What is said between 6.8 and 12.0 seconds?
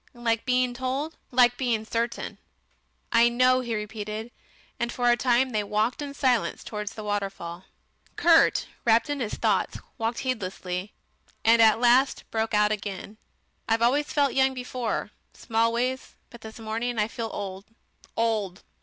the waterfall. Kurt, wrapped in his thoughts, walked heedlessly, and at